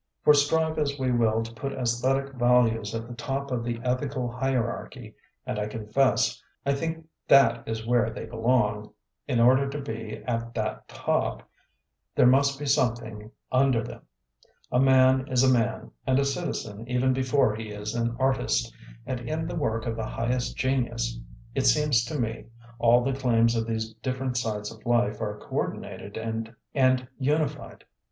For 0.23 0.33
strive 0.33 0.79
as 0.79 0.97
we 0.97 1.11
will 1.11 1.43
to 1.43 1.53
put 1.53 1.73
Aesthetic 1.73 2.33
values 2.33 2.95
at 2.95 3.07
the 3.07 3.13
top 3.13 3.51
of 3.51 3.63
the 3.63 3.79
ethical 3.83 4.27
hierarchy 4.31 5.13
(and 5.45 5.59
I 5.59 5.67
confess 5.67 6.41
I 6.65 6.73
think 6.73 7.05
that 7.27 7.67
is 7.67 7.85
where 7.85 8.09
they 8.09 8.25
belong), 8.25 8.93
in 9.27 9.39
order 9.39 9.69
to 9.69 9.79
be 9.79 10.17
at 10.25 10.55
that 10.55 10.87
top, 10.87 11.43
there 12.15 12.25
must 12.25 12.57
be 12.57 12.65
something 12.65 13.29
under 13.51 13.83
them. 13.83 14.01
A 14.71 14.79
man 14.79 15.27
is 15.27 15.43
a 15.43 15.53
man 15.53 15.91
and 16.07 16.17
a 16.17 16.25
citizen 16.25 16.87
even 16.87 17.13
before 17.13 17.55
he 17.55 17.69
is 17.69 17.93
an 17.93 18.15
artist; 18.19 18.73
and 19.05 19.19
in 19.19 19.45
the 19.45 19.53
work 19.55 19.85
of 19.85 19.95
the 19.97 20.07
highest 20.07 20.57
genius, 20.57 21.19
it 21.53 21.67
seems 21.67 22.03
to 22.05 22.17
me, 22.19 22.45
all 22.79 23.03
the 23.03 23.13
claims 23.13 23.55
of 23.55 23.67
these 23.67 23.93
different 24.01 24.35
sides 24.35 24.71
of 24.73 24.83
life 24.83 25.21
are 25.21 25.37
coordinated 25.37 26.17
and 26.73 27.05
uni 27.19 27.47
fied. 27.47 27.83